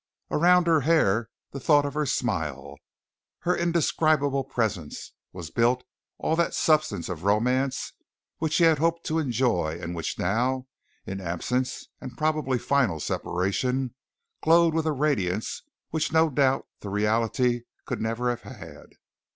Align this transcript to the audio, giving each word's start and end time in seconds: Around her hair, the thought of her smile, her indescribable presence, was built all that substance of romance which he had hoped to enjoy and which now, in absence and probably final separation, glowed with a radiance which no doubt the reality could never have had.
Around 0.31 0.65
her 0.65 0.81
hair, 0.81 1.29
the 1.51 1.59
thought 1.59 1.85
of 1.85 1.93
her 1.93 2.07
smile, 2.07 2.75
her 3.41 3.55
indescribable 3.55 4.43
presence, 4.43 5.11
was 5.31 5.51
built 5.51 5.83
all 6.17 6.35
that 6.37 6.55
substance 6.55 7.07
of 7.07 7.23
romance 7.23 7.93
which 8.39 8.57
he 8.57 8.63
had 8.63 8.79
hoped 8.79 9.03
to 9.03 9.19
enjoy 9.19 9.77
and 9.79 9.93
which 9.93 10.17
now, 10.17 10.65
in 11.05 11.21
absence 11.21 11.85
and 12.01 12.17
probably 12.17 12.57
final 12.57 12.99
separation, 12.99 13.93
glowed 14.41 14.73
with 14.73 14.87
a 14.87 14.91
radiance 14.91 15.61
which 15.91 16.11
no 16.11 16.31
doubt 16.31 16.65
the 16.79 16.89
reality 16.89 17.61
could 17.85 18.01
never 18.01 18.31
have 18.31 18.41
had. 18.41 18.87